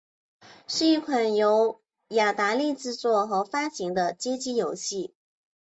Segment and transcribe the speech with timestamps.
[0.65, 5.13] 是一款由雅达利制作和发行的街机游戏。